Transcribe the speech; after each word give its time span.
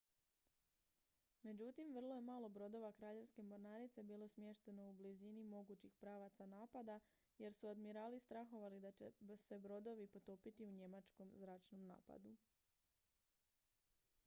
međutim 1.47 1.91
vrlo 1.95 2.15
je 2.15 2.21
malo 2.27 2.47
brodova 2.49 2.89
kraljevske 2.93 3.43
mornarice 3.49 4.03
bilo 4.03 4.27
smješteno 4.27 4.85
u 4.89 4.93
blizini 4.93 5.43
mogućih 5.43 5.93
pravaca 5.95 6.45
napada 6.45 6.99
jer 7.37 7.53
su 7.53 7.67
admirali 7.67 8.19
strahovali 8.19 8.79
da 8.79 8.91
će 8.91 9.11
se 9.37 9.59
brodovi 9.59 10.07
potopiti 10.07 10.65
u 10.65 10.71
njemačkom 10.71 11.31
zračnom 11.35 11.85
napadu 11.85 12.35